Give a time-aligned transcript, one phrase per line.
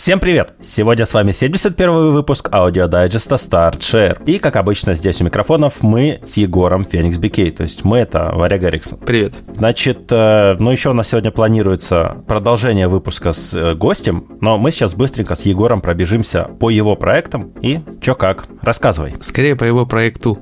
[0.00, 0.54] Всем привет!
[0.62, 4.24] Сегодня с вами 71 выпуск аудиодайджеста StartShare.
[4.24, 8.30] И, как обычно, здесь у микрофонов мы с Егором Феникс Бикей, то есть мы это
[8.32, 8.98] Варя Гарриксон.
[9.00, 9.34] Привет.
[9.54, 14.72] Значит, э, ну еще у нас сегодня планируется продолжение выпуска с э, гостем, но мы
[14.72, 18.46] сейчас быстренько с Егором пробежимся по его проектам и чё как.
[18.62, 19.16] Рассказывай.
[19.20, 20.38] Скорее по его проекту.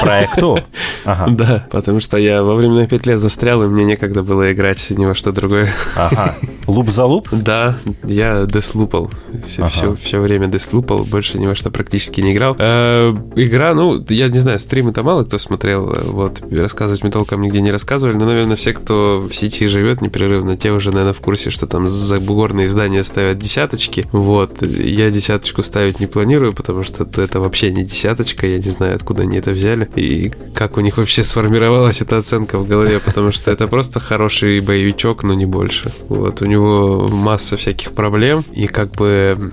[0.00, 0.58] Проекту?
[1.04, 1.26] Ага.
[1.30, 5.14] Да, потому что я во временной петле застрял, и мне некогда было играть ни во
[5.14, 5.72] что другое.
[5.96, 6.34] Ага.
[6.66, 7.28] Луп за луп?
[7.48, 9.10] Да, я деслупал.
[9.46, 9.70] Все, ага.
[9.70, 12.56] все, все время деслупал, больше ни во что практически не играл.
[12.58, 17.62] Э, игра, ну, я не знаю, стримы-то мало кто смотрел, вот, рассказывать мне толком нигде
[17.62, 21.48] не рассказывали, но, наверное, все, кто в сети живет непрерывно, те уже, наверное, в курсе,
[21.48, 24.06] что там забугорные издания ставят десяточки.
[24.12, 28.96] Вот, я десяточку ставить не планирую, потому что это вообще не десяточка, я не знаю,
[28.96, 33.32] откуда они это взяли и как у них вообще сформировалась эта оценка в голове, потому
[33.32, 35.92] что это просто хороший боевичок, но не больше.
[36.08, 39.52] Вот, у него масса всяких проблем, и как бы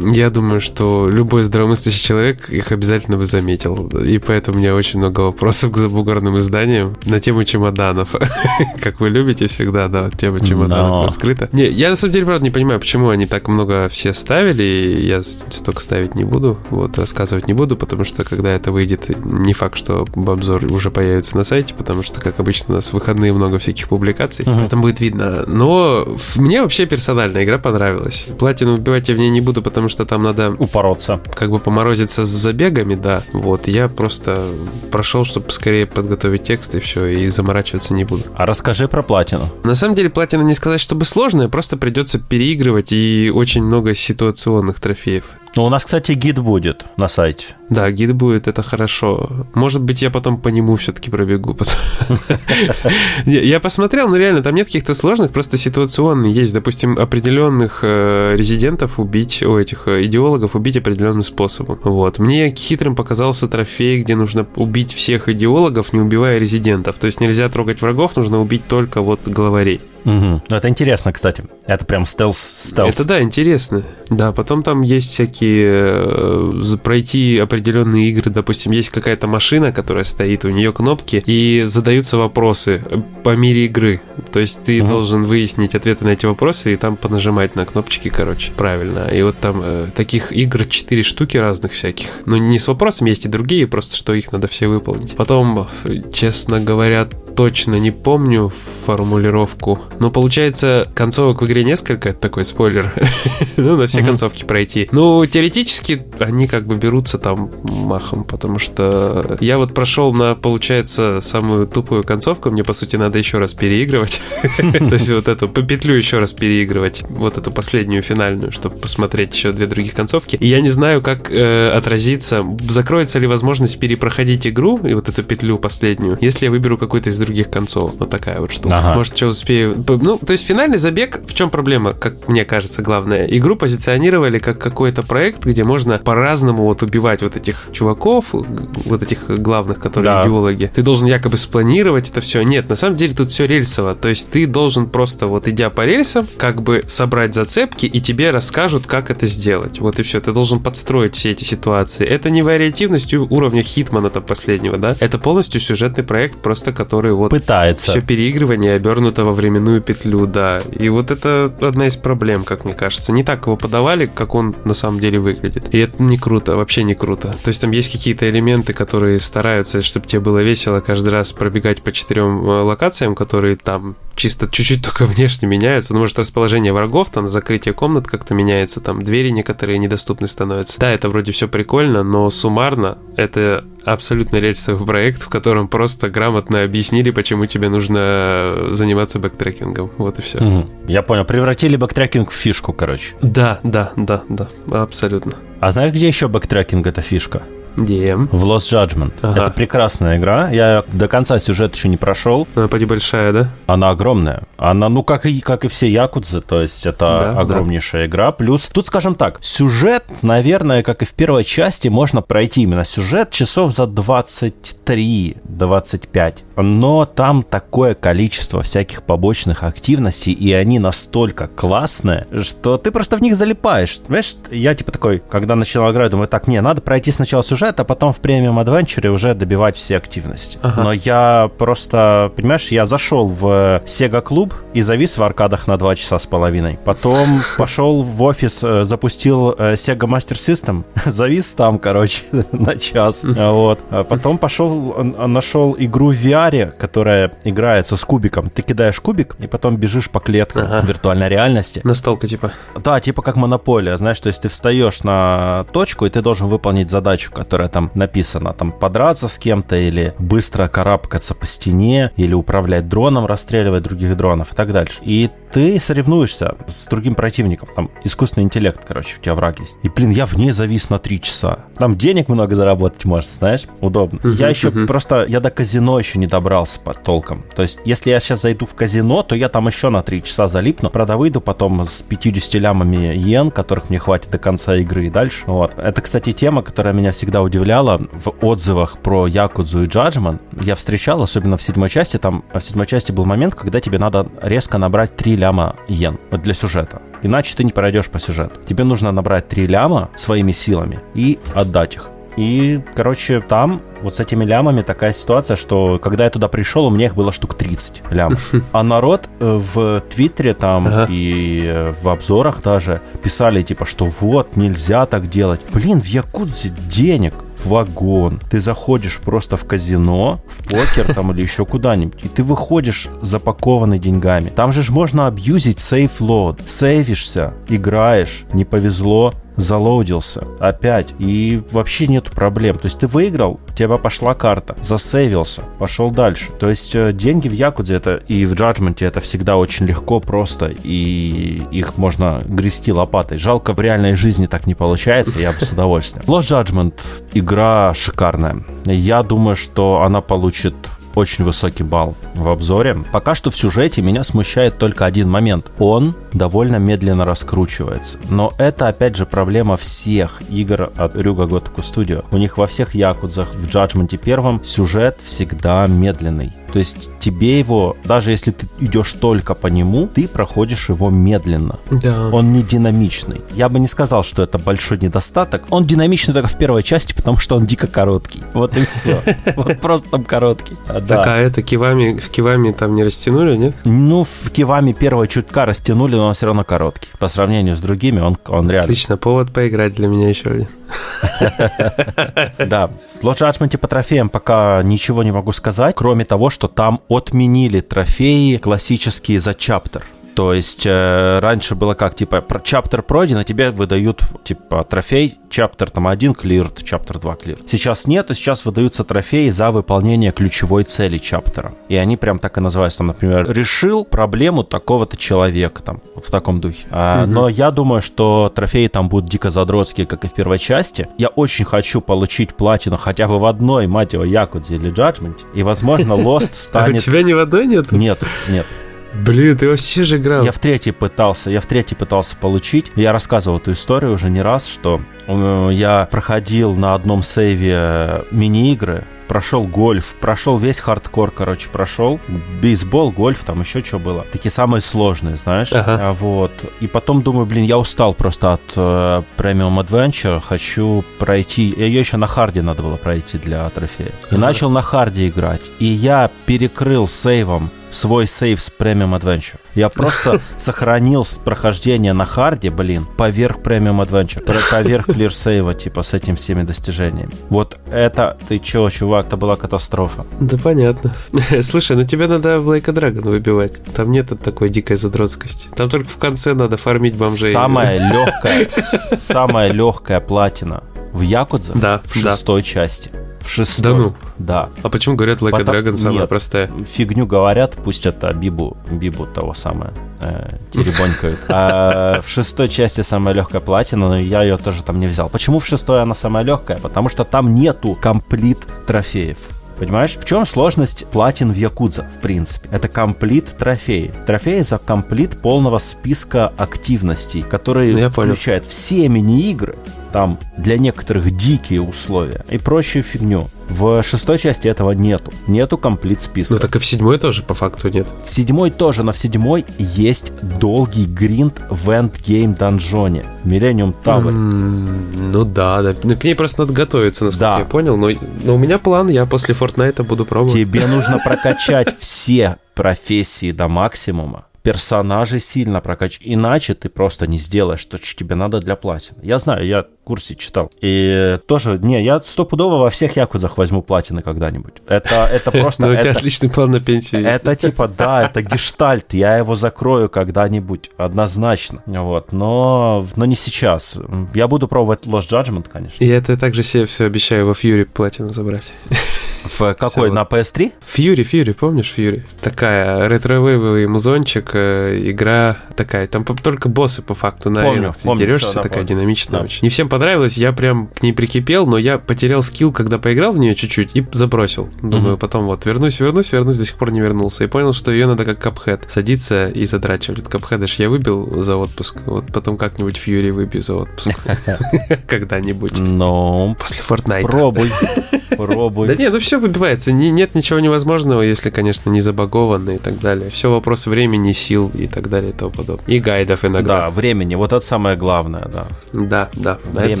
[0.12, 3.88] я думаю, что любой здравомыслящий человек их обязательно бы заметил.
[3.88, 8.14] И поэтому у меня очень много вопросов к забугорным изданиям на тему чемоданов.
[8.80, 11.48] Как вы любите всегда, да, тема чемоданов раскрыта.
[11.52, 15.22] Не, я на самом деле, правда, не понимаю, почему они так много все ставили, я
[15.22, 19.08] столько ставить не буду, вот, рассказывать не буду, потому что когда это выйдет,
[19.38, 22.94] не факт, что обзор уже появится на сайте, потому что, как обычно, у нас в
[22.94, 24.68] выходные много всяких публикаций, uh-huh.
[24.68, 25.44] там будет видно.
[25.46, 28.26] Но мне вообще персонально игра понравилась.
[28.38, 30.54] Платину убивать я в ней не буду, потому что там надо...
[30.58, 31.20] Упороться.
[31.34, 33.22] Как бы поморозиться с забегами, да.
[33.32, 34.42] Вот, я просто
[34.90, 38.24] прошел, чтобы скорее подготовить текст и все, и заморачиваться не буду.
[38.34, 39.48] А расскажи про платину.
[39.64, 44.80] На самом деле, платина не сказать, чтобы сложная, просто придется переигрывать и очень много ситуационных
[44.80, 45.24] трофеев.
[45.56, 47.54] Ну, у нас, кстати, гид будет на сайте.
[47.70, 49.46] Да, гид будет, это хорошо.
[49.54, 51.56] Может быть, я потом по нему все-таки пробегу.
[53.26, 56.32] Я посмотрел, но реально там нет каких-то сложных, просто ситуационные.
[56.32, 61.78] Есть, допустим, определенных э, резидентов убить, у этих э, идеологов убить определенным способом.
[61.82, 62.18] Вот.
[62.18, 66.98] Мне хитрым показался трофей, где нужно убить всех идеологов, не убивая резидентов.
[66.98, 69.80] То есть нельзя трогать врагов, нужно убить только вот главарей.
[70.04, 70.42] Угу.
[70.50, 71.44] Это интересно, кстати.
[71.66, 72.94] Это прям стелс, стелс.
[72.94, 73.82] Это да, интересно.
[74.08, 78.30] Да, потом там есть всякие э, пройти определенные игры.
[78.30, 82.82] Допустим, есть какая-то машина, которая стоит, у нее кнопки, и задаются вопросы
[83.24, 84.00] по мере игры.
[84.32, 84.88] То есть ты угу.
[84.88, 89.08] должен выяснить ответы на эти вопросы и там понажимать на кнопочки, короче, правильно.
[89.12, 92.08] И вот там э, таких игр 4 штуки разных всяких.
[92.26, 95.16] Но не с вопросами, есть и другие, просто что их надо все выполнить.
[95.16, 95.66] Потом,
[96.12, 97.06] честно говоря,
[97.38, 98.52] точно не помню
[98.84, 99.78] формулировку.
[100.00, 102.92] Но получается, концовок в игре несколько, это такой спойлер.
[103.56, 104.88] ну, на все концовки пройти.
[104.90, 111.20] Ну, теоретически они как бы берутся там махом, потому что я вот прошел на, получается,
[111.20, 114.20] самую тупую концовку, мне, по сути, надо еще раз переигрывать.
[114.56, 119.34] То есть вот эту по петлю еще раз переигрывать, вот эту последнюю финальную, чтобы посмотреть
[119.34, 120.36] еще две других концовки.
[120.36, 125.22] И я не знаю, как э, отразиться, закроется ли возможность перепроходить игру и вот эту
[125.22, 127.94] петлю последнюю, если я выберу какой-то из других концов.
[127.98, 128.68] Вот такая вот штука.
[128.96, 129.84] Может, что успею.
[129.86, 133.26] Ну, то есть финальный забег, в чем проблема, как мне кажется, главное?
[133.26, 139.28] Игру позиционировали как какой-то проект, где можно по-разному вот убивать вот этих чуваков, вот этих
[139.28, 140.22] главных, которые да.
[140.22, 140.70] идеологи.
[140.74, 142.42] Ты должен якобы спланировать это все.
[142.42, 143.94] Нет, на самом деле тут все рельсово.
[143.94, 148.30] То есть ты должен просто вот идя по рельсам, как бы собрать зацепки, и тебе
[148.30, 149.80] расскажут, как это сделать.
[149.80, 150.20] Вот и все.
[150.20, 152.06] Ты должен подстроить все эти ситуации.
[152.06, 154.96] Это не вариативность уровня Хитмана там последнего, да?
[155.00, 157.92] Это полностью сюжетный проект, просто который вот пытается.
[157.92, 160.62] Все переигрывание обернуто во временную петлю, да.
[160.78, 163.12] И вот это одна из проблем, как мне кажется.
[163.12, 165.74] Не так его подавали, как он на самом деле выглядит.
[165.74, 167.34] И это не круто, вообще не круто.
[167.42, 171.82] То есть там есть какие-то элементы, которые стараются, чтобы тебе было весело каждый раз пробегать
[171.82, 175.94] по четырем э, локациям, которые там чисто чуть-чуть только внешне меняются.
[175.94, 180.78] Ну, может, расположение врагов, там закрытие комнат как-то меняется, там двери некоторые недоступны становятся.
[180.78, 186.62] Да, это вроде все прикольно, но суммарно это абсолютно рельсовый проект, в котором просто грамотно
[186.62, 189.90] объяснили, почему тебе нужно заниматься бэктрекингом.
[189.96, 190.38] Вот и все.
[190.38, 190.68] Угу.
[190.88, 191.24] Я понял.
[191.24, 193.14] Превратили бэктрекинг в фишку, короче.
[193.22, 195.32] Да, да, да, да, абсолютно.
[195.60, 197.42] А знаешь, где еще backtracking это фишка?
[197.84, 198.28] Да.
[198.30, 199.12] В Lost Judgment.
[199.22, 199.42] Ага.
[199.42, 200.50] Это прекрасная игра.
[200.50, 202.46] Я до конца сюжет еще не прошел.
[202.54, 203.48] Она поди большая, да?
[203.66, 204.42] Она огромная.
[204.56, 208.06] Она, ну, как и, как и все Якудзы, то есть это да, огромнейшая да.
[208.06, 208.30] игра.
[208.32, 213.30] Плюс, тут, скажем так, сюжет, наверное, как и в первой части, можно пройти именно сюжет
[213.30, 216.34] часов за 23-25.
[216.62, 223.22] Но там такое количество всяких побочных активностей, и они настолько классные, что ты просто в
[223.22, 224.00] них залипаешь.
[224.06, 227.84] Знаешь, я типа такой, когда начинал играть, думаю, так, не, надо пройти сначала сюжет, а
[227.84, 230.58] потом в Premium Adventure уже добивать все активности.
[230.62, 230.82] Ага.
[230.82, 235.94] Но я просто, понимаешь, я зашел в Sega club и завис в аркадах на 2
[235.96, 236.78] часа с половиной.
[236.84, 243.24] Потом пошел в офис, э, запустил э, Sega Master System, завис там, короче, на час.
[243.24, 243.78] Вот.
[243.90, 246.16] А потом пошел, нашел игру в
[246.50, 248.48] VR, которая играется с кубиком.
[248.50, 250.86] Ты кидаешь кубик и потом бежишь по клеткам ага.
[250.86, 251.80] виртуальной реальности.
[251.84, 252.52] Настолка типа.
[252.76, 256.90] Да, типа как монополия, знаешь, то есть ты встаешь на точку, и ты должен выполнить
[256.90, 262.88] задачу, которая там написана, там подраться с кем-то или быстро карабкаться по стене, или управлять
[262.88, 264.98] дроном, расстреливать других дронов и так дальше.
[265.02, 269.76] И ты соревнуешься с другим противником, там искусственный интеллект, короче, у тебя враг есть.
[269.82, 271.60] И, блин, я в ней завис на три часа.
[271.76, 274.18] Там денег много заработать можно, знаешь, удобно.
[274.18, 274.86] Uh-huh, я еще uh-huh.
[274.86, 277.44] просто, я до казино еще не добрался под толком.
[277.54, 280.48] То есть, если я сейчас зайду в казино, то я там еще на три часа
[280.48, 285.10] залипну, правда, выйду потом с 50 лямами йен, которых мне хватит до конца игры и
[285.10, 285.44] дальше.
[285.46, 285.74] Вот.
[285.76, 290.40] Это, кстати, тема, которая меня всегда удивляла в отзывах про Якудзу и Judgment.
[290.60, 294.28] Я встречал, особенно в седьмой части, там в седьмой части был момент, когда тебе надо
[294.42, 297.00] резко набрать 3 ляма йен для сюжета.
[297.22, 298.60] Иначе ты не пройдешь по сюжету.
[298.64, 302.10] Тебе нужно набрать 3 ляма своими силами и отдать их.
[302.36, 306.90] И, короче, там вот с этими лямами такая ситуация, что когда я туда пришел, у
[306.90, 308.36] меня их было штук 30 лям.
[308.72, 311.06] А народ э, в Твиттере там ага.
[311.08, 315.60] и э, в обзорах даже писали, типа, что вот, нельзя так делать.
[315.72, 317.34] Блин, в Якудзе денег
[317.64, 318.40] вагон.
[318.50, 323.98] Ты заходишь просто в казино, в покер там или еще куда-нибудь, и ты выходишь запакованный
[323.98, 324.50] деньгами.
[324.50, 326.60] Там же ж можно абьюзить сейф лоад.
[326.66, 332.78] Сейвишься, играешь, не повезло, залоудился опять, и вообще нет проблем.
[332.78, 336.50] То есть ты выиграл, у тебя пошла карта, засейвился, пошел дальше.
[336.58, 340.66] То есть э, деньги в Якудзе это и в Джаджменте это всегда очень легко, просто,
[340.66, 343.38] и их можно грести лопатой.
[343.38, 346.24] Жалко, в реальной жизни так не получается, я бы с удовольствием.
[346.28, 346.94] Lost Judgment
[347.32, 348.62] игра шикарная.
[348.84, 350.74] Я думаю, что она получит
[351.18, 352.96] очень высокий балл в обзоре.
[353.12, 355.70] Пока что в сюжете меня смущает только один момент.
[355.78, 358.18] Он довольно медленно раскручивается.
[358.30, 362.24] Но это, опять же, проблема всех игр от Ryuga Gotoku Studio.
[362.30, 366.52] У них во всех Якудзах, в Judgment первом, сюжет всегда медленный.
[366.72, 371.78] То есть тебе его, даже если ты идешь только по нему, ты проходишь его медленно.
[371.90, 372.28] Да.
[372.32, 373.42] Он не динамичный.
[373.54, 375.64] Я бы не сказал, что это большой недостаток.
[375.70, 378.42] Он динамичный только в первой части, потому что он дико короткий.
[378.52, 379.20] Вот и все.
[379.56, 380.76] Вот просто там короткий.
[380.86, 383.74] Так, а это кивами, в кивами там не растянули, нет?
[383.84, 387.08] Ну, в кивами первого чутка растянули, но он все равно короткий.
[387.18, 388.84] По сравнению с другими, он, он реально.
[388.84, 390.68] Отлично, повод поиграть для меня еще один.
[392.58, 392.90] Да,
[393.22, 398.56] в Judgment по трофеям пока ничего не могу сказать, кроме того, что там отменили трофеи
[398.56, 400.04] классические за чаптер.
[400.38, 405.90] То есть э, раньше было как, типа, чаптер пройден, а тебе выдают, типа, трофей, чаптер
[405.90, 407.62] там один клирт, чаптер 2 клирт.
[407.66, 411.72] Сейчас нет, и сейчас выдаются трофеи за выполнение ключевой цели чаптера.
[411.88, 416.60] И они прям так и называются, там, например, решил проблему такого-то человека, там, в таком
[416.60, 416.86] духе.
[416.92, 417.32] А, угу.
[417.32, 421.08] Но я думаю, что трофеи там будут дико задротские, как и в первой части.
[421.18, 425.40] Я очень хочу получить платину хотя бы в одной, мать его, Якудзе или Judgment.
[425.52, 426.94] И, возможно, Lost станет...
[426.94, 427.90] А у тебя ни в одной нет?
[427.90, 428.66] Нет, нет.
[429.14, 430.44] Блин, ты вообще же играл.
[430.44, 432.92] Я в третий пытался, я в третий пытался получить.
[432.96, 439.04] Я рассказывал эту историю уже не раз, что э, я проходил на одном сейве мини-игры,
[439.28, 442.20] прошел гольф, прошел весь хардкор, короче, прошел.
[442.60, 444.26] Бейсбол, гольф, там еще что было.
[444.32, 445.72] Такие самые сложные, знаешь.
[445.72, 445.98] Ага.
[446.00, 446.52] А, вот.
[446.80, 451.74] И потом думаю, блин, я устал просто от э, Premium Adventure, хочу пройти.
[451.76, 454.08] Ее еще на харде надо было пройти для трофея.
[454.30, 454.38] И ага.
[454.38, 455.70] начал на харде играть.
[455.78, 459.58] И я перекрыл сейвом свой сейв с Premium Adventure.
[459.74, 466.14] Я просто сохранил прохождение на харде, блин, поверх Premium Adventure, поверх Clear Save, типа, с
[466.14, 467.32] этими всеми достижениями.
[467.48, 470.24] Вот это, ты чё, чувак, это была катастрофа.
[470.40, 471.14] Да понятно.
[471.62, 473.84] Слушай, ну тебе надо в Like a Dragon выбивать.
[473.94, 475.68] Там нет такой дикой задротскости.
[475.76, 477.52] Там только в конце надо фармить бомжей.
[477.52, 478.68] Самая легкая,
[479.16, 482.66] самая легкая платина в Якудзе да, в шестой да.
[482.66, 483.10] части.
[483.48, 483.82] В.
[483.82, 484.14] Да ну?
[484.38, 484.70] Да.
[484.82, 485.74] А почему говорят Like Потом...
[485.74, 486.70] a Dragon самая Нет, простая?
[486.84, 491.40] фигню говорят, пусть это Бибу, Бибу того самое, э, теребонькают.
[491.48, 495.28] А в шестой части самая легкая платина, но я ее тоже там не взял.
[495.28, 496.78] Почему в шестой она самая легкая?
[496.78, 499.38] Потому что там нету комплит трофеев.
[499.78, 500.16] Понимаешь?
[500.16, 502.68] В чем сложность платин в Якудза, в принципе?
[502.72, 504.10] Это комплит трофеи.
[504.26, 509.76] Трофеи за комплит полного списка активностей, которые ну, включают все мини-игры,
[510.12, 513.48] там для некоторых дикие условия и прочую фигню.
[513.68, 515.32] В шестой части этого нету.
[515.46, 516.54] Нету complete списка.
[516.54, 518.06] Ну так и в седьмой тоже по факту нет.
[518.24, 523.26] В седьмой тоже, но в седьмой есть долгий гринд в endgame данжоне.
[523.44, 524.32] Millennium Tower.
[524.32, 525.94] М-м, ну да, да.
[526.02, 527.58] Ну, к ней просто надо готовиться, насколько да.
[527.58, 527.96] я понял.
[527.96, 528.10] Но,
[528.44, 530.54] но у меня план, я после Fortnite буду пробовать.
[530.54, 536.20] Тебе нужно прокачать все профессии до максимума персонажей сильно прокачать.
[536.22, 539.18] Иначе ты просто не сделаешь то, что тебе надо для платины.
[539.22, 540.70] Я знаю, я в курсе читал.
[540.82, 544.74] И тоже, не, я стопудово во всех якудзах возьму платины когда-нибудь.
[544.86, 545.86] Это, это просто...
[545.86, 550.10] Ну, у тебя отличный план на пенсию Это типа, да, это гештальт, я его закрою
[550.10, 551.82] когда-нибудь, однозначно.
[551.86, 553.98] Вот, но, но не сейчас.
[554.34, 556.04] Я буду пробовать Lost Judgment, конечно.
[556.04, 558.70] И это также себе все обещаю во Фьюри платину забрать.
[559.48, 560.72] В какой, на PS3?
[560.84, 562.22] Фьюри, Фьюри, помнишь Фьюри?
[562.40, 568.04] Такая ретро-вейвовый музончик, э, игра такая, там только боссы по факту на помню, аренах ты
[568.04, 568.88] помню, дерешься, все, да, такая помню.
[569.00, 569.44] динамичная да.
[569.44, 569.60] очень.
[569.62, 573.38] Не всем понравилось, я прям к ней прикипел, но я потерял скилл, когда поиграл в
[573.38, 574.68] нее чуть-чуть и забросил.
[574.82, 575.20] Думаю, угу.
[575.20, 577.44] потом вот вернусь, вернусь, вернусь, до сих пор не вернулся.
[577.44, 580.28] И понял, что ее надо как капхед садиться и задрачивать.
[580.28, 584.10] Капхеда ж я выбил за отпуск, вот потом как-нибудь Фьюри выбью за отпуск.
[585.06, 585.78] Когда-нибудь.
[585.78, 587.22] Ну, после Fortnite.
[587.22, 587.70] Пробуй,
[588.36, 588.88] пробуй.
[588.88, 589.92] Да не, ну все выбивается.
[589.92, 593.30] нет ничего невозможного, если, конечно, не забаговано и так далее.
[593.30, 595.86] Все вопросы времени, сил и так далее и тому подобное.
[595.86, 596.82] И гайдов иногда.
[596.82, 597.34] Да, времени.
[597.34, 598.66] Вот это самое главное, да.
[598.92, 599.58] Да, да.
[599.64, 599.92] Время.
[599.92, 600.00] Это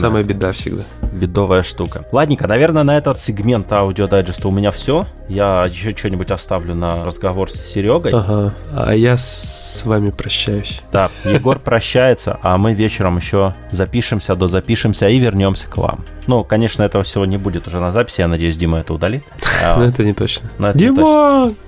[0.00, 0.82] самая беда всегда.
[1.12, 2.06] Бедовая штука.
[2.12, 5.06] Ладненько, наверное, на этот сегмент аудиодайджеста у меня все.
[5.28, 8.12] Я еще что-нибудь оставлю на разговор с Серегой.
[8.12, 8.54] Ага.
[8.74, 10.80] А я с вами прощаюсь.
[10.90, 16.04] Да, Егор прощается, а мы вечером еще запишемся, дозапишемся и вернемся к вам.
[16.26, 18.20] Ну, конечно, этого всего не будет уже на записи.
[18.20, 19.17] Я надеюсь, Дима это удалит.
[19.62, 20.50] Но это не точно.
[20.74, 21.52] Дима!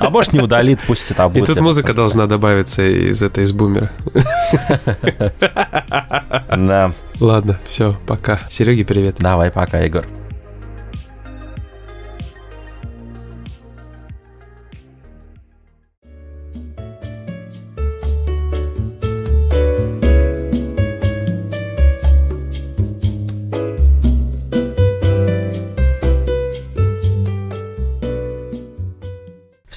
[0.00, 1.42] А может не удалит, пусть это будет.
[1.42, 3.90] И тут музыка должна добавиться из этой, из бумера.
[6.56, 6.92] Да.
[7.20, 8.40] Ладно, все, пока.
[8.48, 9.16] Сереге привет.
[9.18, 10.04] Давай, пока, Егор.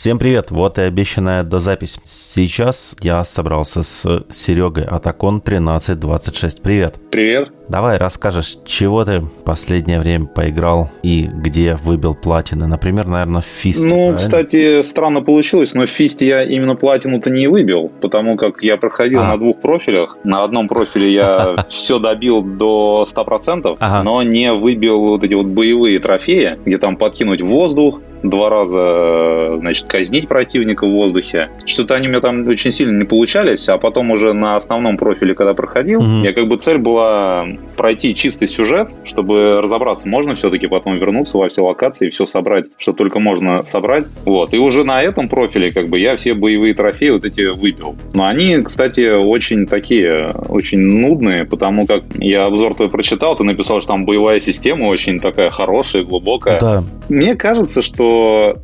[0.02, 2.00] Всем привет, вот и обещанная дозапись.
[2.04, 6.64] Сейчас я собрался с Серегой Атакон 1326.
[6.64, 6.96] Привет.
[7.12, 7.52] Привет.
[7.70, 12.66] Давай расскажешь, чего ты последнее время поиграл и где выбил платины.
[12.66, 13.90] Например, наверное, в Фисте.
[13.90, 14.18] Ну, правильно?
[14.18, 19.20] кстати, странно получилось, но в Фисте я именно платину-то не выбил, потому как я проходил
[19.20, 19.28] а.
[19.28, 20.18] на двух профилях.
[20.24, 26.00] На одном профиле я все добил до 100%, но не выбил вот эти вот боевые
[26.00, 31.50] трофеи, где там подкинуть воздух, два раза, значит, казнить противника в воздухе.
[31.66, 35.34] Что-то они у меня там очень сильно не получались, а потом уже на основном профиле,
[35.34, 36.24] когда проходил, угу.
[36.24, 37.46] я как бы цель была
[37.78, 42.66] пройти чистый сюжет, чтобы разобраться, можно все-таки потом вернуться во все локации и все собрать,
[42.78, 44.06] что только можно собрать.
[44.26, 44.54] Вот.
[44.54, 47.96] И уже на этом профиле как бы я все боевые трофеи вот эти выбил.
[48.14, 53.82] Но они, кстати, очень такие, очень нудные, потому как я обзор твой прочитал, ты написал,
[53.82, 56.60] что там боевая система очень такая хорошая, глубокая.
[56.60, 56.84] Да.
[57.10, 58.11] Мне кажется, что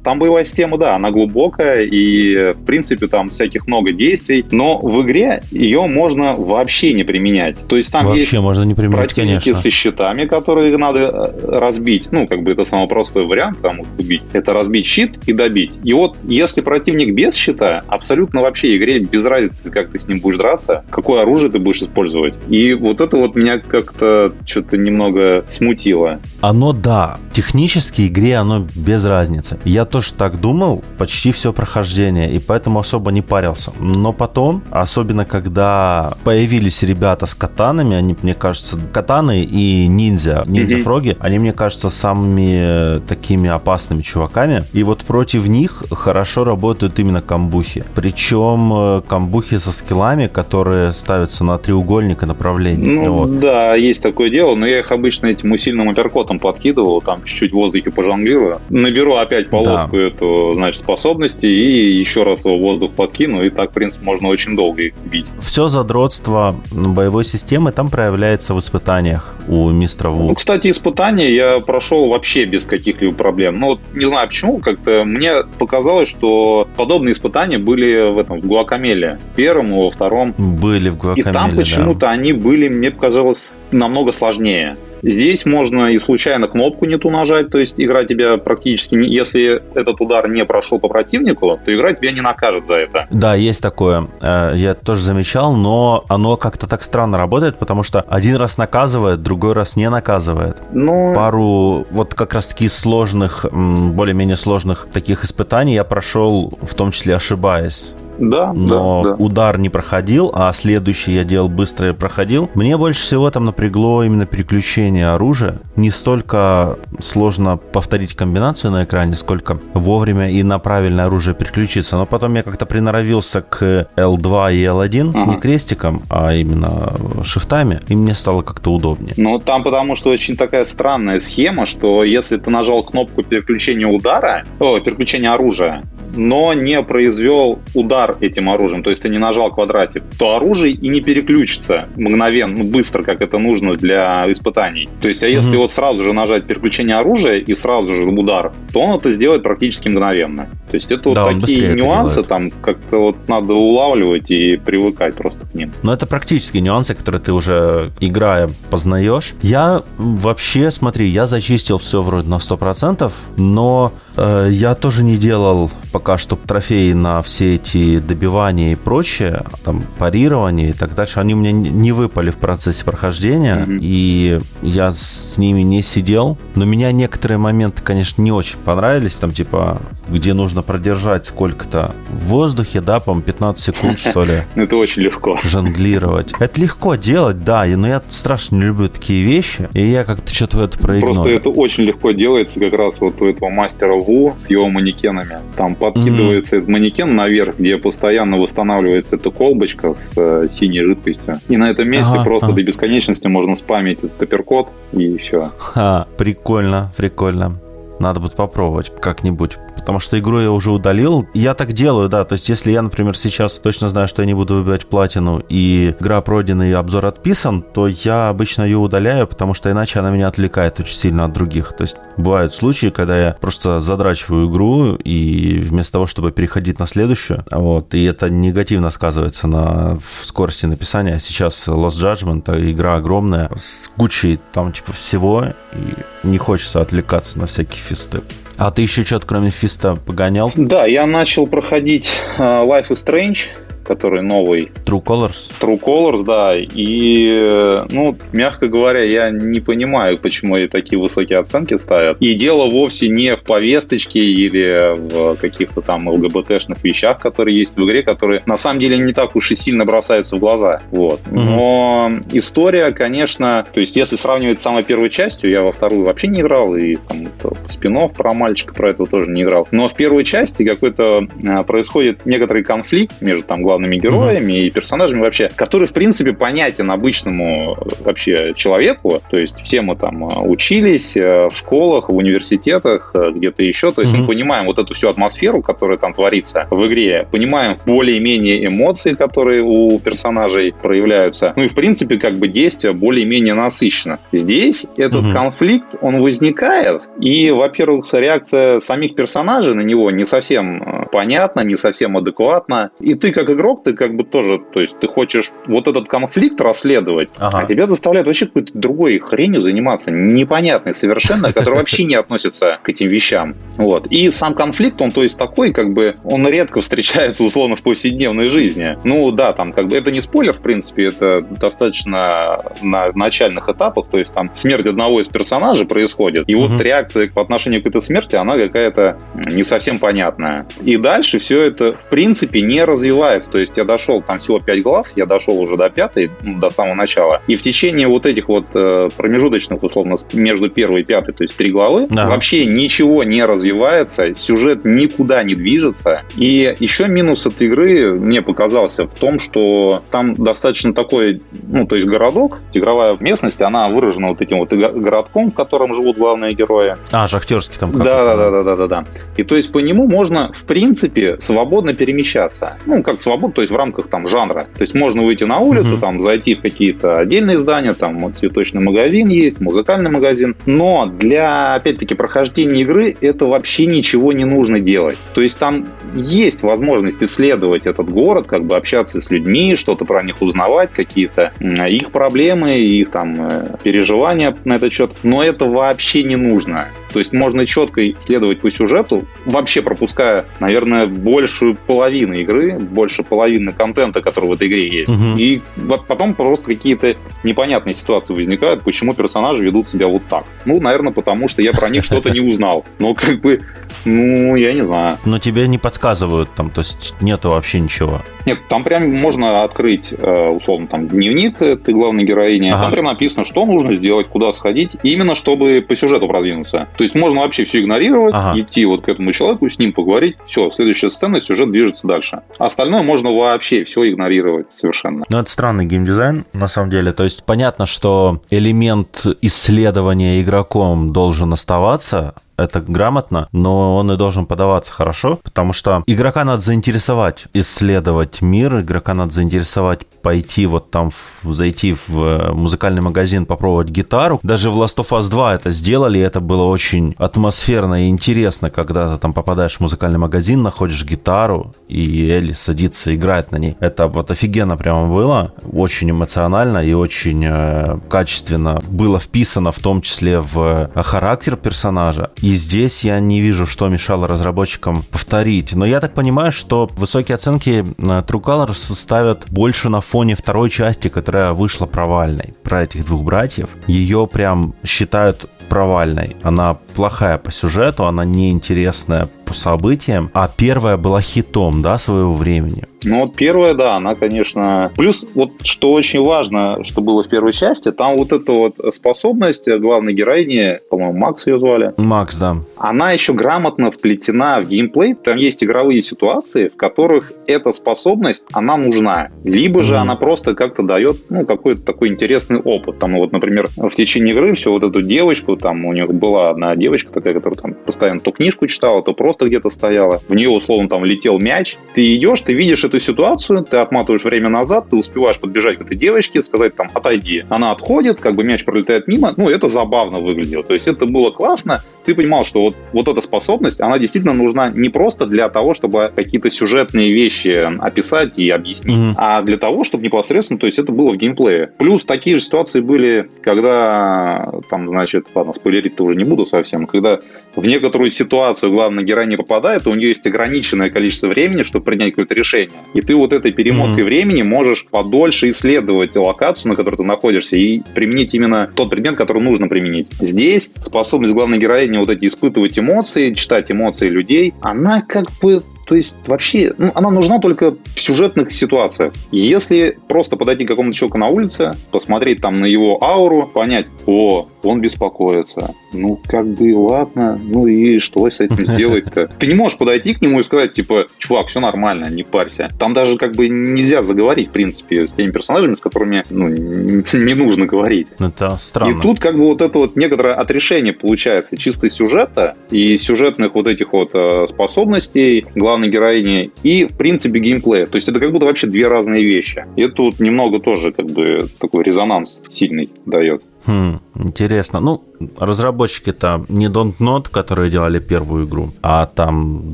[0.04, 5.02] там боевая система, да, она глубокая, и, в принципе, там всяких много действий, но в
[5.04, 7.58] игре ее можно вообще не применять.
[7.68, 9.62] То есть там вообще есть можно не применять, противники конечно.
[9.62, 12.10] со щитами, которые надо э, разбить.
[12.12, 14.24] Ну, как бы это самый простой вариант, там, убить.
[14.34, 15.74] Это разбить щит и добить.
[15.84, 20.20] И вот, если противник без щита, абсолютно вообще игре без разницы, как ты с ним
[20.20, 22.34] будешь драться, какое оружие ты будешь использовать.
[22.50, 26.20] И вот это вот меня как-то что-то немного смутило.
[26.42, 29.58] Оно, да, технически игре оно без разницы разницы.
[29.66, 33.72] Я тоже так думал почти все прохождение, и поэтому особо не парился.
[33.80, 41.12] Но потом, особенно когда появились ребята с катанами, они, мне кажется, катаны и ниндзя, ниндзя-фроги,
[41.12, 41.26] mm-hmm.
[41.26, 44.64] они, мне кажется, самыми такими опасными чуваками.
[44.74, 47.84] И вот против них хорошо работают именно камбухи.
[47.96, 53.02] Причем э, камбухи со скиллами, которые ставятся на треугольник и направление.
[53.02, 53.40] Ну, вот.
[53.40, 57.56] да, есть такое дело, но я их обычно этим усиленным апперкотом подкидывал, там чуть-чуть в
[57.56, 58.60] воздухе пожонглирую.
[58.70, 60.04] Наберу опять полоску да.
[60.04, 64.28] эту, значит, способности и еще раз его в воздух подкину, и так, в принципе, можно
[64.28, 65.28] очень долго их бить.
[65.40, 69.37] Все задротство боевой системы там проявляется в испытаниях.
[69.48, 70.28] У мистера Ву.
[70.28, 73.60] Ну, кстати, испытания я прошел вообще без каких-либо проблем.
[73.60, 78.46] Ну, вот не знаю почему, как-то мне показалось, что подобные испытания были в этом, в
[78.46, 79.20] Гуакамеле.
[79.36, 80.34] Первом, во втором.
[80.38, 82.12] Были в Гуакамеле, И там почему-то да.
[82.12, 84.78] они были, мне показалось, намного сложнее.
[85.04, 90.02] Здесь можно и случайно кнопку не ту нажать, то есть игра тебя практически, если этот
[90.02, 93.08] удар не прошел по противнику, то игра тебя не накажет за это.
[93.12, 94.08] Да, есть такое.
[94.22, 99.22] Э, я тоже замечал, но оно как-то так странно работает, потому что один раз наказывает,
[99.22, 100.58] другой раз не наказывает.
[100.72, 101.14] Ну...
[101.14, 107.16] Пару вот как раз таки сложных, более-менее сложных таких испытаний я прошел, в том числе
[107.16, 107.94] ошибаясь.
[108.20, 109.16] Да, но да, да.
[109.16, 112.50] удар не проходил, а следующий я делал быстро и проходил.
[112.54, 115.60] Мне больше всего там напрягло именно переключение оружия.
[115.76, 121.98] Не столько сложно повторить комбинацию на экране, сколько вовремя и на правильное оружие переключиться.
[121.98, 125.32] Но потом я как-то приноровился к L2 и L1, ага.
[125.32, 126.94] не крестиком, а именно
[127.24, 129.14] шифтами, и мне стало как-то удобнее.
[129.18, 134.46] Ну, там потому что очень такая странная схема, что если ты нажал кнопку переключения удара,
[134.60, 135.84] о, переключения оружия,
[136.18, 140.88] но не произвел удар этим оружием, то есть ты не нажал квадратик, то оружие и
[140.90, 144.90] не переключится мгновенно, ну, быстро, как это нужно для испытаний.
[145.02, 145.58] То есть, а если mm-hmm.
[145.58, 149.90] вот сразу же нажать переключение оружия и сразу же удар, то он это сделает практически
[149.90, 150.48] мгновенно.
[150.70, 155.46] То есть это да, вот такие нюансы, там как-то вот надо улавливать и привыкать просто
[155.46, 155.72] к ним.
[155.84, 159.34] Но это практические нюансы, которые ты уже играя познаешь.
[159.42, 166.18] Я вообще, смотри, я зачистил все вроде на 100%, но я тоже не делал пока
[166.18, 171.20] что трофеи на все эти добивания и прочее, там парирование и так дальше.
[171.20, 173.80] Они у меня не выпали в процессе прохождения, mm-hmm.
[173.82, 176.38] и я с ними не сидел.
[176.56, 179.18] Но меня некоторые моменты, конечно, не очень понравились.
[179.18, 184.44] Там, типа, где нужно продержать сколько-то в воздухе, да, по-моему, 15 секунд, что ли.
[184.56, 185.38] Ну, это очень легко.
[185.44, 186.34] Жонглировать.
[186.40, 190.58] Это легко делать, да, но я страшно не люблю такие вещи, и я как-то что-то
[190.58, 191.16] в это проигнорил.
[191.16, 195.38] Просто это очень легко делается как раз вот у этого мастера Ву с его манекенами.
[195.56, 196.60] Там подкидывается mm-hmm.
[196.60, 201.40] этот манекен наверх, где постоянно восстанавливается эта колбочка с э, синей жидкостью.
[201.50, 202.56] И на этом месте ага, просто ага.
[202.56, 205.52] до бесконечности можно спамить этот апперкот и все.
[205.58, 207.60] Ха, прикольно, прикольно.
[208.00, 211.30] Надо будет попробовать как-нибудь потому что игру я уже удалил.
[211.34, 214.34] Я так делаю, да, то есть если я, например, сейчас точно знаю, что я не
[214.34, 219.54] буду выбивать платину, и игра пройдена и обзор отписан, то я обычно ее удаляю, потому
[219.54, 221.72] что иначе она меня отвлекает очень сильно от других.
[221.72, 226.86] То есть бывают случаи, когда я просто задрачиваю игру, и вместо того, чтобы переходить на
[226.86, 231.16] следующую, вот, и это негативно сказывается на скорости написания.
[231.16, 237.40] А сейчас Lost Judgment, игра огромная, с кучей там типа всего, и не хочется отвлекаться
[237.40, 238.22] на всякие фисты.
[238.58, 240.52] А ты еще что-то кроме фиста погонял?
[240.56, 243.50] Да, я начал проходить uh, Life is Strange
[243.88, 244.72] который новый.
[244.86, 245.52] True Colors?
[245.60, 246.56] True Colors, да.
[246.56, 252.18] И, ну, мягко говоря, я не понимаю, почему они такие высокие оценки ставят.
[252.20, 257.86] И дело вовсе не в повесточке или в каких-то там ЛГБТшных вещах, которые есть в
[257.86, 260.82] игре, которые на самом деле не так уж и сильно бросаются в глаза.
[260.92, 261.22] Вот.
[261.32, 262.30] Но mm-hmm.
[262.34, 266.42] история, конечно, то есть если сравнивать с самой первой частью, я во вторую вообще не
[266.42, 267.28] играл, и там
[267.68, 269.68] спинов про мальчика про этого тоже не играл.
[269.72, 274.58] Но в первой части какой-то а, происходит некоторый конфликт между там главными главными героями угу.
[274.58, 279.22] и персонажами вообще, который, в принципе, понятен обычному э, вообще человеку.
[279.30, 283.92] То есть все мы там э, учились э, в школах, в университетах, где-то еще.
[283.92, 284.22] То есть угу.
[284.22, 289.62] мы понимаем вот эту всю атмосферу, которая там творится в игре, понимаем более-менее эмоции, которые
[289.62, 291.54] у персонажей проявляются.
[291.56, 294.20] Ну и, в принципе, как бы действие более-менее насыщено.
[294.32, 295.34] Здесь этот угу.
[295.34, 302.18] конфликт, он возникает, и, во-первых, реакция самих персонажей на него не совсем понятна, не совсем
[302.18, 302.92] адекватна.
[303.00, 306.08] И ты, как игрок, игрок, ты как бы тоже, то есть ты хочешь вот этот
[306.08, 307.60] конфликт расследовать, ага.
[307.60, 312.90] а тебя заставляют вообще какой-то другой хренью заниматься, непонятной совершенно, которая вообще не относится к
[312.90, 313.56] этим вещам.
[313.78, 314.08] Вот.
[314.08, 318.50] И сам конфликт, он то есть такой, как бы, он редко встречается условно в повседневной
[318.50, 318.98] жизни.
[319.04, 324.08] Ну да, там как бы это не спойлер, в принципе, это достаточно на начальных этапах,
[324.08, 328.02] то есть там смерть одного из персонажей происходит, и вот реакция по отношению к этой
[328.02, 330.68] смерти, она какая-то не совсем понятная.
[330.84, 333.57] И дальше все это, в принципе, не развивается.
[333.58, 336.94] То есть я дошел, там всего 5 глав, я дошел уже до пятой, до самого
[336.94, 337.42] начала.
[337.48, 341.58] И в течение вот этих вот э, промежуточных, условно, между первой и пятой, то есть
[341.58, 342.28] три главы, да.
[342.28, 346.22] вообще ничего не развивается, сюжет никуда не движется.
[346.36, 351.96] И еще минус этой игры мне показался в том, что там достаточно такой, ну, то
[351.96, 356.96] есть городок, игровая местность, она выражена вот этим вот городком, в котором живут главные герои.
[357.12, 357.92] А, шахтерский там.
[357.92, 359.06] Да, да, да, да, да, да.
[359.36, 362.78] И то есть по нему можно, в принципе, свободно перемещаться.
[362.86, 364.66] Ну, как свободно свободу, то есть в рамках там жанра.
[364.76, 366.02] То есть можно выйти на улицу, угу.
[366.02, 370.56] там зайти в какие-то отдельные здания, там цветочный магазин есть, музыкальный магазин.
[370.66, 375.18] Но для, опять-таки, прохождения игры это вообще ничего не нужно делать.
[375.34, 380.24] То есть там есть возможность исследовать этот город, как бы общаться с людьми, что-то про
[380.24, 385.12] них узнавать, какие-то их проблемы, их там э, переживания на этот счет.
[385.24, 386.88] Но это вообще не нужно.
[387.12, 393.72] То есть можно четко исследовать по сюжету, вообще пропуская, наверное, большую половину игры, больше половины
[393.72, 395.10] контента, который в этой игре есть.
[395.10, 395.38] Угу.
[395.38, 395.62] И
[396.08, 400.46] потом просто какие-то непонятные ситуации возникают, почему персонажи ведут себя вот так.
[400.66, 402.86] Ну, наверное, потому что я про них что-то не узнал.
[403.00, 403.62] Но как бы,
[404.06, 405.18] ну, я не знаю.
[405.26, 408.22] Но тебе не подсказывают там, то есть нету вообще ничего.
[408.46, 412.84] Нет, там прям можно открыть, э, условно, там дневник ты главной героини, ага.
[412.84, 416.88] там прям написано, что нужно сделать, куда сходить, именно чтобы по сюжету продвинуться.
[416.98, 418.60] То есть можно вообще все игнорировать, ага.
[418.60, 422.42] идти вот к этому человеку, с ним поговорить, все, следующая сцена, сюжет движется дальше.
[422.58, 425.24] Остальное можно вообще все игнорировать совершенно.
[425.30, 427.14] Ну, это странный геймдизайн, на самом деле.
[427.14, 434.46] То есть понятно, что элемент исследования игроком должен оставаться, это грамотно, но он и должен
[434.46, 441.12] подаваться хорошо, потому что игрока надо заинтересовать, исследовать мир, игрока надо заинтересовать пойти вот там,
[441.44, 444.40] зайти в э, музыкальный магазин, попробовать гитару.
[444.44, 448.70] Даже в Last of Us 2 это сделали, и это было очень атмосферно и интересно,
[448.70, 453.78] когда ты там попадаешь в музыкальный магазин, находишь гитару, и Элли садится, играет на ней.
[453.80, 460.02] Это вот офигенно прямо было, очень эмоционально и очень э, качественно было вписано в том
[460.02, 462.32] числе в э, характер персонажа.
[462.48, 465.76] И здесь я не вижу, что мешало разработчикам повторить.
[465.76, 471.10] Но я так понимаю, что высокие оценки True Colors ставят больше на фоне второй части,
[471.10, 473.68] которая вышла провальной, про этих двух братьев.
[473.88, 476.38] Ее прям считают провальной.
[476.42, 482.84] Она плохая по сюжету, она неинтересная по событиям, а первая была хитом, да, своего времени.
[483.04, 484.92] Ну, вот первая, да, она, конечно...
[484.98, 489.70] Плюс, вот что очень важно, что было в первой части, там вот эта вот способность
[489.70, 491.94] главной героини, по-моему, Макс ее звали.
[491.98, 492.58] Макс, да.
[492.78, 495.14] Она еще грамотно вплетена в геймплей.
[495.14, 499.30] Там есть игровые ситуации, в которых эта способность, она нужна.
[499.44, 499.98] Либо же mm-hmm.
[499.98, 503.00] она просто как-то дает, ну, какой-то такой интересный опыт.
[503.00, 506.76] Там вот, например, в течение игры все вот эту девочку, там у них была одна
[506.76, 510.22] девочка такая, которая там постоянно то книжку читала, то просто где-то стояла.
[510.28, 511.78] В нее, условно, там летел мяч.
[511.94, 515.96] Ты идешь, ты видишь эту ситуацию, ты отматываешь время назад, ты успеваешь подбежать к этой
[515.96, 517.46] девочке, сказать там «отойди».
[517.50, 519.34] Она отходит, как бы мяч пролетает мимо.
[519.38, 520.64] Ну, это забавно выглядело.
[520.64, 521.84] То есть это было классно.
[522.08, 526.10] Ты понимал, что вот, вот эта способность, она действительно нужна не просто для того, чтобы
[526.16, 529.14] какие-то сюжетные вещи описать и объяснить, mm-hmm.
[529.18, 531.70] а для того, чтобы непосредственно, то есть это было в геймплее.
[531.78, 537.20] Плюс такие же ситуации были, когда там, значит, ладно, спойлерить-то уже не буду совсем, когда
[537.58, 542.12] в некоторую ситуацию главный герой не попадает, у нее есть ограниченное количество времени, чтобы принять
[542.12, 542.80] какое-то решение.
[542.94, 544.06] И ты вот этой перемоткой mm-hmm.
[544.06, 549.42] времени можешь подольше исследовать локацию, на которой ты находишься, и применить именно тот предмет, который
[549.42, 550.08] нужно применить.
[550.22, 555.96] Здесь способность главной героини вот эти испытывать эмоции, читать эмоции людей, она как бы то
[555.96, 559.14] есть вообще, ну, она нужна только в сюжетных ситуациях.
[559.32, 564.50] Если просто подойти к какому-то человеку на улице, посмотреть там на его ауру, понять, о,
[564.64, 565.74] он беспокоится.
[565.94, 569.30] Ну, как бы, ладно, ну и что с этим сделать-то?
[569.40, 572.70] Ты не можешь подойти к нему и сказать, типа, чувак, все нормально, не парься.
[572.80, 576.48] Там даже как бы нельзя заговорить, в принципе, с теми персонажами, с которыми ну,
[577.14, 578.08] не нужно говорить.
[578.20, 579.00] Это странно.
[579.00, 583.68] И тут как бы вот это вот некоторое отрешение получается чисто сюжета и сюжетных вот
[583.68, 587.86] этих вот э, способностей, главной героини, и, в принципе, геймплея.
[587.86, 589.66] То есть это как будто вообще две разные вещи.
[589.76, 593.44] И тут немного тоже как бы такой резонанс сильный дает.
[593.68, 594.80] Хм, интересно.
[594.80, 595.04] Ну,
[595.40, 599.74] разработчики-то не Don't Not, которые делали первую игру, а там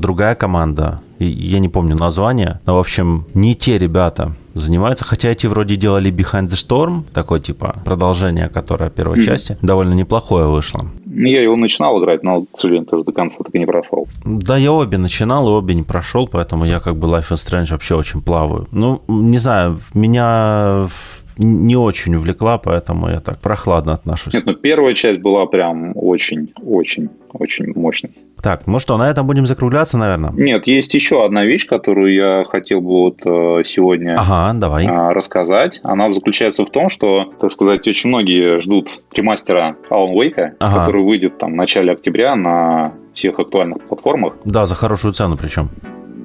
[0.00, 1.00] другая команда.
[1.20, 5.04] Я не помню название, но, в общем, не те ребята занимаются.
[5.04, 9.24] Хотя эти вроде делали Behind the Storm, такое типа продолжение, которое первой mm-hmm.
[9.24, 10.80] части, довольно неплохое вышло.
[11.06, 14.08] Я его начинал играть, но, к сожалению, тоже до конца так и не прошел.
[14.24, 17.70] Да, я обе начинал, и обе не прошел, поэтому я как бы Life is Strange
[17.70, 18.66] вообще очень плаваю.
[18.72, 20.88] Ну, не знаю, меня
[21.38, 24.34] не очень увлекла, поэтому я так прохладно отношусь.
[24.34, 27.08] Нет, ну первая часть была прям очень, очень,
[27.74, 28.12] мощной.
[28.42, 30.30] Так, ну что, на этом будем закругляться, наверное?
[30.32, 34.86] Нет, есть еще одна вещь, которую я хотел бы вот э, сегодня ага, давай.
[34.86, 35.80] Э, рассказать.
[35.82, 40.80] Она заключается в том, что, так сказать, очень многие ждут ремастера Alan Wake, ага.
[40.80, 44.34] который выйдет там в начале октября на всех актуальных платформах.
[44.44, 45.70] Да, за хорошую цену причем.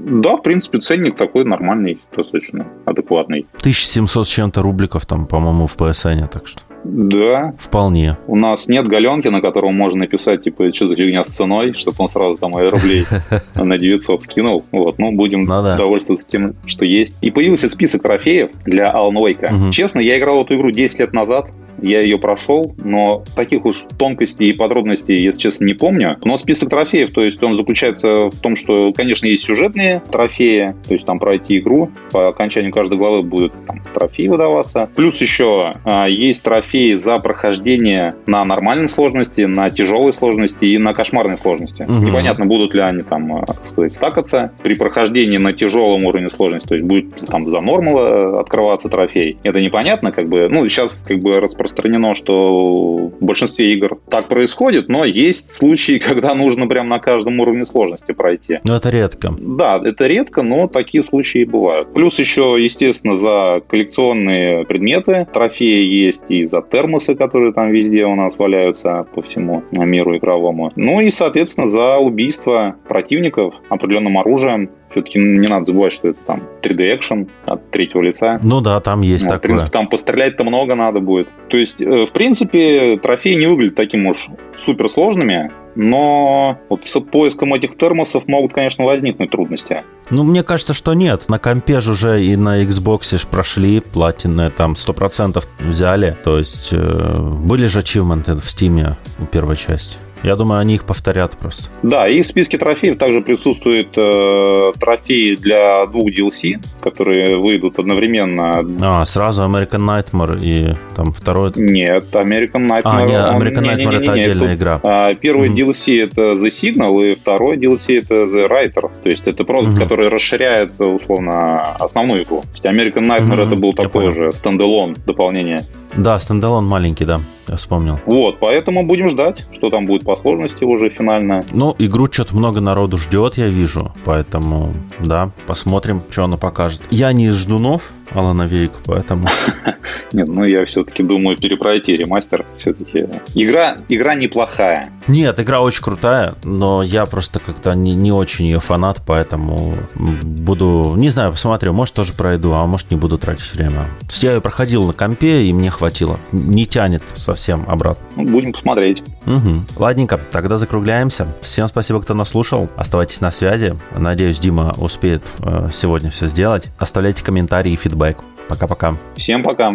[0.10, 3.46] Да, в принципе, ценник такой нормальный, достаточно адекватный.
[3.60, 6.62] 1700 с чем-то рубликов там, по-моему, в PSN, так что...
[6.84, 7.54] Да.
[7.60, 8.18] Вполне.
[8.28, 11.98] У нас нет галенки, на котором можно написать, типа, что за фигня с ценой, чтобы
[12.00, 13.06] он сразу там рублей
[13.56, 14.66] на 900 скинул.
[14.72, 15.76] Вот, ну, будем ну, да.
[15.76, 17.16] довольствоваться тем, что есть.
[17.22, 19.54] И появился список трофеев для Alan Wake.
[19.54, 19.72] Угу.
[19.72, 21.50] Честно, я играл в эту игру 10 лет назад,
[21.82, 26.18] я ее прошел, но таких уж тонкостей и подробностей, если честно, не помню.
[26.24, 30.94] Но список трофеев, то есть он заключается в том, что, конечно, есть сюжетные трофеи, то
[30.94, 34.90] есть там пройти игру, по окончанию каждой главы будет там, трофей выдаваться.
[34.96, 40.94] Плюс еще а, есть трофеи за прохождение на нормальной сложности, на тяжелой сложности и на
[40.94, 41.84] кошмарной сложности.
[41.84, 42.06] Угу.
[42.06, 46.68] Непонятно, будут ли они там, а, так сказать, стакаться при прохождении на тяжелом уровне сложности,
[46.68, 49.38] то есть будет там за нормал э, открываться трофей.
[49.44, 54.28] Это непонятно, как бы, ну, сейчас как бы распространено распространено, что в большинстве игр так
[54.28, 58.60] происходит, но есть случаи, когда нужно прям на каждом уровне сложности пройти.
[58.64, 59.34] Но это редко.
[59.40, 61.94] Да, это редко, но такие случаи бывают.
[61.94, 68.16] Плюс еще, естественно, за коллекционные предметы трофеи есть и за термосы, которые там везде у
[68.16, 70.72] нас валяются по всему миру игровому.
[70.76, 76.42] Ну и, соответственно, за убийство противников определенным оружием все-таки не надо забывать, что это там
[76.62, 78.40] 3D экшен от третьего лица.
[78.42, 79.38] Ну да, там есть ну, такое.
[79.38, 81.28] В принципе, там пострелять-то много надо будет.
[81.50, 87.54] То есть, э, в принципе, трофеи не выглядят таким уж суперсложными, но вот с поиском
[87.54, 89.84] этих термосов могут, конечно, возникнуть трудности.
[90.10, 91.30] Ну, мне кажется, что нет.
[91.30, 96.18] На компе же уже и на Xbox ж прошли, платины там 100% взяли.
[96.24, 99.98] То есть, э, были же ачивменты в Steam у первой части.
[100.24, 101.70] Я думаю, они их повторят просто.
[101.84, 108.66] Да, и в списке трофеев также присутствуют э, трофеи для двух DLC, которые выйдут одновременно.
[108.82, 111.52] А, сразу American Nightmare и там второй...
[111.56, 112.82] Нет, American Nightmare...
[112.84, 113.66] А, нет, American он...
[113.66, 114.80] Nightmare не, не, не, это отдельная Тут, игра.
[114.84, 115.70] А, первый mm-hmm.
[115.70, 118.92] DLC это The Signal, и второй DLC это The Writer.
[119.02, 119.80] То есть это просто, mm-hmm.
[119.80, 122.42] который расширяет, условно, основную игру.
[122.42, 123.48] То есть American Nightmare mm-hmm.
[123.48, 125.66] это был такой же standalone дополнение.
[125.98, 128.00] Да, standalone маленький, да, я вспомнил.
[128.06, 131.44] Вот, поэтому будем ждать, что там будет по сложности уже финально.
[131.52, 136.82] Ну, игру что-то много народу ждет, я вижу, поэтому, да, посмотрим, что она покажет.
[136.90, 139.28] Я не из ждунов, Алана Вейк, поэтому...
[140.14, 142.46] Нет, ну я все-таки думаю перепройти ремастер.
[142.58, 144.90] Все-таки игра, игра неплохая.
[145.08, 150.96] Нет, игра очень крутая, но я просто как-то не, не очень ее фанат, поэтому буду,
[150.98, 153.86] не знаю, посмотрю, может тоже пройду, а может не буду тратить время.
[154.02, 156.20] То есть я ее проходил на компе, и мне хватило.
[156.32, 158.04] Не тянет совсем обратно.
[158.16, 159.04] Ну, будем посмотреть.
[159.26, 159.66] Угу.
[159.78, 161.28] Ладненько, тогда закругляемся.
[161.42, 162.70] Всем спасибо, кто нас слушал.
[162.76, 163.76] Оставайтесь на связи.
[163.96, 166.68] Надеюсь, Дима успеет э, сегодня все сделать.
[166.78, 168.24] Оставляйте комментарии и фидбэк.
[168.48, 168.96] Пока-пока.
[169.16, 169.74] Всем пока.